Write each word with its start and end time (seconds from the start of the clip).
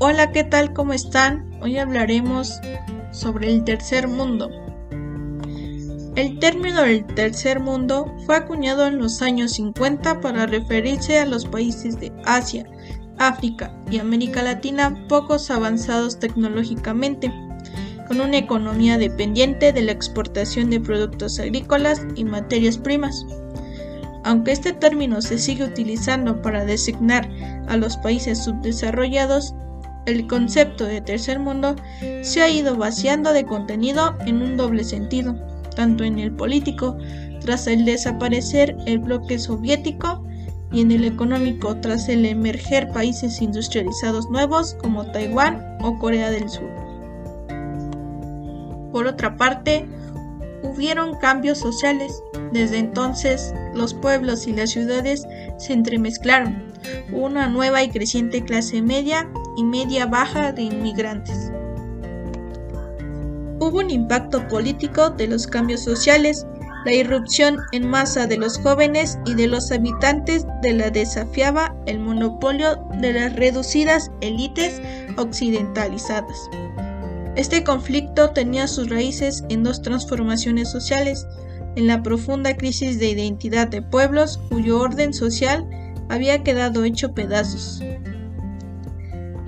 Hola, 0.00 0.30
¿qué 0.30 0.44
tal? 0.44 0.72
¿Cómo 0.74 0.92
están? 0.92 1.50
Hoy 1.60 1.76
hablaremos 1.76 2.60
sobre 3.10 3.52
el 3.52 3.64
tercer 3.64 4.06
mundo. 4.06 4.48
El 6.14 6.38
término 6.38 6.82
del 6.82 7.04
tercer 7.04 7.58
mundo 7.58 8.14
fue 8.24 8.36
acuñado 8.36 8.86
en 8.86 8.98
los 8.98 9.22
años 9.22 9.54
50 9.54 10.20
para 10.20 10.46
referirse 10.46 11.18
a 11.18 11.26
los 11.26 11.46
países 11.46 11.98
de 11.98 12.12
Asia, 12.24 12.64
África 13.18 13.74
y 13.90 13.98
América 13.98 14.40
Latina 14.44 15.04
pocos 15.08 15.50
avanzados 15.50 16.20
tecnológicamente, 16.20 17.32
con 18.06 18.20
una 18.20 18.38
economía 18.38 18.98
dependiente 18.98 19.72
de 19.72 19.82
la 19.82 19.90
exportación 19.90 20.70
de 20.70 20.78
productos 20.78 21.40
agrícolas 21.40 22.06
y 22.14 22.22
materias 22.22 22.78
primas. 22.78 23.26
Aunque 24.22 24.52
este 24.52 24.72
término 24.72 25.22
se 25.22 25.38
sigue 25.38 25.64
utilizando 25.64 26.40
para 26.40 26.64
designar 26.64 27.28
a 27.66 27.76
los 27.76 27.96
países 27.96 28.44
subdesarrollados, 28.44 29.56
el 30.08 30.26
concepto 30.26 30.84
de 30.84 31.00
tercer 31.00 31.38
mundo 31.38 31.76
se 32.22 32.42
ha 32.42 32.48
ido 32.48 32.76
vaciando 32.76 33.32
de 33.32 33.44
contenido 33.44 34.16
en 34.26 34.42
un 34.42 34.56
doble 34.56 34.84
sentido, 34.84 35.36
tanto 35.76 36.04
en 36.04 36.18
el 36.18 36.32
político, 36.32 36.96
tras 37.40 37.66
el 37.66 37.84
desaparecer 37.84 38.76
el 38.86 38.98
bloque 38.98 39.38
soviético, 39.38 40.24
y 40.70 40.82
en 40.82 40.92
el 40.92 41.04
económico, 41.04 41.76
tras 41.80 42.08
el 42.08 42.26
emerger 42.26 42.90
países 42.90 43.40
industrializados 43.40 44.28
nuevos 44.28 44.74
como 44.82 45.10
Taiwán 45.12 45.78
o 45.80 45.98
Corea 45.98 46.30
del 46.30 46.48
Sur. 46.48 46.68
Por 48.92 49.06
otra 49.06 49.36
parte, 49.36 49.86
hubieron 50.62 51.16
cambios 51.16 51.58
sociales. 51.58 52.22
Desde 52.52 52.78
entonces, 52.78 53.54
los 53.74 53.94
pueblos 53.94 54.46
y 54.46 54.52
las 54.52 54.70
ciudades 54.70 55.26
se 55.58 55.72
entremezclaron. 55.72 56.64
Una 57.12 57.48
nueva 57.48 57.82
y 57.82 57.90
creciente 57.90 58.44
clase 58.44 58.82
media 58.82 59.28
y 59.58 59.64
media 59.64 60.06
baja 60.06 60.52
de 60.52 60.62
inmigrantes. 60.62 61.50
Hubo 63.58 63.80
un 63.80 63.90
impacto 63.90 64.46
político 64.46 65.10
de 65.10 65.26
los 65.26 65.48
cambios 65.48 65.80
sociales, 65.82 66.46
la 66.84 66.94
irrupción 66.94 67.58
en 67.72 67.90
masa 67.90 68.28
de 68.28 68.36
los 68.36 68.56
jóvenes 68.58 69.18
y 69.26 69.34
de 69.34 69.48
los 69.48 69.72
habitantes 69.72 70.46
de 70.62 70.74
la 70.74 70.90
desafiaba 70.90 71.74
el 71.86 71.98
monopolio 71.98 72.76
de 73.00 73.12
las 73.12 73.34
reducidas 73.34 74.12
élites 74.20 74.80
occidentalizadas. 75.16 76.48
Este 77.34 77.64
conflicto 77.64 78.30
tenía 78.30 78.68
sus 78.68 78.88
raíces 78.88 79.42
en 79.48 79.64
dos 79.64 79.82
transformaciones 79.82 80.70
sociales, 80.70 81.26
en 81.74 81.88
la 81.88 82.00
profunda 82.04 82.56
crisis 82.56 83.00
de 83.00 83.08
identidad 83.08 83.66
de 83.66 83.82
pueblos 83.82 84.38
cuyo 84.50 84.78
orden 84.78 85.12
social 85.12 85.68
había 86.08 86.44
quedado 86.44 86.84
hecho 86.84 87.12
pedazos, 87.12 87.82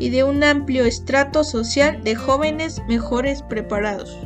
y 0.00 0.08
de 0.08 0.24
un 0.24 0.42
amplio 0.42 0.86
estrato 0.86 1.44
social 1.44 2.02
de 2.02 2.14
jóvenes 2.14 2.80
mejores 2.88 3.42
preparados. 3.42 4.18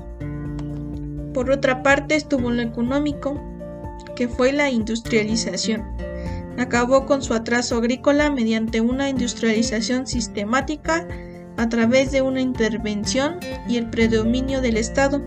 Por 1.34 1.50
otra 1.50 1.82
parte 1.82 2.14
estuvo 2.14 2.52
lo 2.52 2.62
económico, 2.62 3.42
que 4.14 4.28
fue 4.28 4.52
la 4.52 4.70
industrialización. 4.70 5.82
Acabó 6.58 7.06
con 7.06 7.22
su 7.22 7.34
atraso 7.34 7.76
agrícola 7.76 8.30
mediante 8.30 8.80
una 8.80 9.08
industrialización 9.08 10.06
sistemática 10.06 11.08
a 11.56 11.68
través 11.68 12.12
de 12.12 12.22
una 12.22 12.40
intervención 12.40 13.40
y 13.68 13.76
el 13.76 13.90
predominio 13.90 14.60
del 14.60 14.76
Estado. 14.76 15.20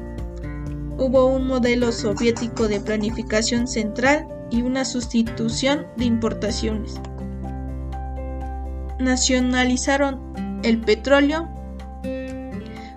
Hubo 0.97 1.25
un 1.25 1.45
modelo 1.45 1.91
soviético 1.91 2.69
de 2.69 2.79
planificación 2.79 3.67
central 3.67 4.25
y 4.49 4.61
una 4.61 4.85
sustitución 4.85 5.87
de 5.97 6.05
importaciones 6.05 7.01
nacionalizaron 8.99 10.19
el 10.63 10.79
petróleo, 10.79 11.47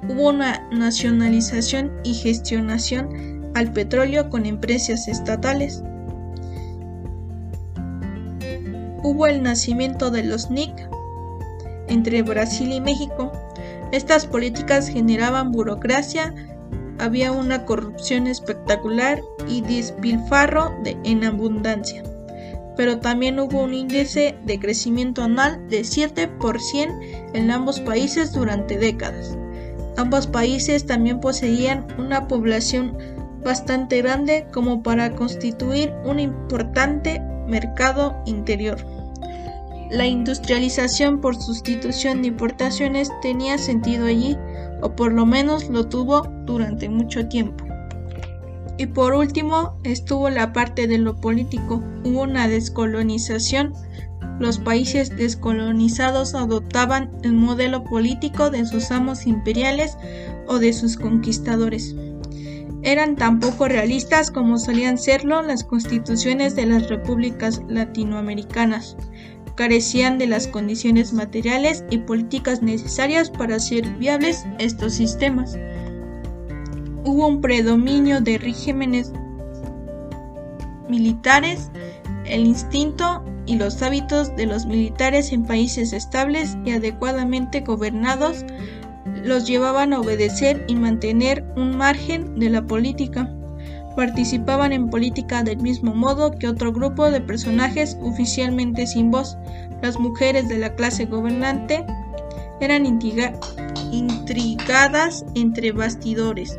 hubo 0.09 0.31
una 0.31 0.67
nacionalización 0.70 1.93
y 2.05 2.15
gestionación 2.15 3.53
al 3.55 3.72
petróleo 3.72 4.31
con 4.31 4.47
empresas 4.47 5.09
estatales. 5.09 5.83
Hubo 9.03 9.27
el 9.27 9.43
nacimiento 9.43 10.11
de 10.11 10.25
los 10.25 10.50
NIC 10.50 10.72
entre 11.88 12.22
Brasil 12.22 12.72
y 12.72 12.81
México. 12.81 13.32
Estas 13.93 14.27
políticas 14.27 14.88
generaban 14.88 15.53
burocracia, 15.53 16.34
había 16.99 17.32
una 17.32 17.65
corrupción 17.65 18.27
espectacular 18.27 19.22
y 19.49 19.62
despilfarro 19.62 20.72
de, 20.84 20.97
en 21.05 21.25
abundancia 21.25 22.03
pero 22.76 22.98
también 22.98 23.38
hubo 23.38 23.62
un 23.62 23.75
índice 23.75 24.36
de 24.44 24.58
crecimiento 24.58 25.22
anual 25.22 25.69
de 25.69 25.81
7% 25.81 27.31
en 27.34 27.50
ambos 27.50 27.81
países 27.81 28.32
durante 28.32 28.78
décadas. 28.78 29.36
Ambos 29.97 30.26
países 30.26 30.86
también 30.86 31.20
poseían 31.20 31.86
una 31.98 32.26
población 32.28 32.97
bastante 33.44 34.03
grande 34.03 34.47
como 34.53 34.82
para 34.82 35.14
constituir 35.14 35.92
un 36.04 36.20
importante 36.20 37.20
mercado 37.47 38.16
interior. 38.26 38.78
La 39.91 40.06
industrialización 40.06 41.20
por 41.20 41.34
sustitución 41.37 42.22
de 42.22 42.28
importaciones 42.28 43.10
tenía 43.22 43.58
sentido 43.58 44.06
allí, 44.06 44.38
o 44.82 44.94
por 44.94 45.12
lo 45.12 45.26
menos 45.26 45.69
lo 45.69 45.88
tuvo 45.88 46.22
durante 46.44 46.88
mucho 46.88 47.26
tiempo. 47.26 47.69
Y 48.81 48.87
por 48.87 49.13
último 49.13 49.79
estuvo 49.85 50.31
la 50.31 50.55
parte 50.55 50.87
de 50.87 50.97
lo 50.97 51.15
político. 51.15 51.83
Hubo 52.03 52.23
una 52.23 52.49
descolonización. 52.49 53.75
Los 54.39 54.57
países 54.57 55.15
descolonizados 55.15 56.35
adoptaban 56.35 57.11
el 57.23 57.35
modelo 57.35 57.85
político 57.85 58.49
de 58.49 58.65
sus 58.65 58.91
amos 58.91 59.27
imperiales 59.27 59.99
o 60.47 60.59
de 60.59 60.73
sus 60.73 60.97
conquistadores. 60.97 61.95
Eran 62.83 63.17
tan 63.17 63.39
poco 63.39 63.69
realistas 63.69 64.31
como 64.31 64.59
solían 64.59 64.97
serlo 64.97 65.43
las 65.43 65.62
constituciones 65.62 66.57
de 66.57 66.65
las 66.65 66.89
repúblicas 66.89 67.61
latinoamericanas. 67.69 68.97
Carecían 69.57 70.17
de 70.17 70.27
las 70.27 70.47
condiciones 70.47 71.12
materiales 71.12 71.85
y 71.91 71.99
políticas 71.99 72.62
necesarias 72.62 73.29
para 73.29 73.57
hacer 73.57 73.87
viables 73.99 74.47
estos 74.59 74.95
sistemas 74.95 75.59
hubo 77.05 77.27
un 77.27 77.41
predominio 77.41 78.21
de 78.21 78.38
regímenes 78.38 79.12
militares, 80.88 81.71
el 82.25 82.47
instinto 82.47 83.25
y 83.47 83.56
los 83.56 83.83
hábitos 83.83 84.34
de 84.37 84.47
los 84.47 84.66
militares 84.66 85.33
en 85.33 85.44
países 85.44 85.93
estables 85.93 86.56
y 86.65 86.71
adecuadamente 86.72 87.61
gobernados 87.61 88.44
los 89.25 89.47
llevaban 89.47 89.93
a 89.93 90.00
obedecer 90.00 90.65
y 90.69 90.75
mantener 90.75 91.44
un 91.56 91.77
margen 91.77 92.38
de 92.38 92.50
la 92.50 92.66
política. 92.66 93.32
Participaban 93.97 94.72
en 94.72 94.88
política 94.88 95.43
del 95.43 95.59
mismo 95.59 95.94
modo 95.94 96.31
que 96.31 96.47
otro 96.49 96.72
grupo 96.72 97.11
de 97.11 97.21
personajes 97.21 97.99
oficialmente 98.03 98.87
sin 98.87 99.11
voz. 99.11 99.37
Las 99.82 99.99
mujeres 99.99 100.49
de 100.49 100.59
la 100.59 100.75
clase 100.75 101.06
gobernante 101.06 101.84
eran 102.61 102.87
intrigadas 103.91 105.25
entre 105.34 105.72
bastidores 105.72 106.59